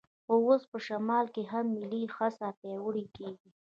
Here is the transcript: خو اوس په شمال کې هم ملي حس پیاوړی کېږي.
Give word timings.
خو 0.25 0.33
اوس 0.47 0.63
په 0.71 0.77
شمال 0.87 1.25
کې 1.35 1.43
هم 1.51 1.65
ملي 1.79 2.03
حس 2.15 2.37
پیاوړی 2.59 3.05
کېږي. 3.17 3.49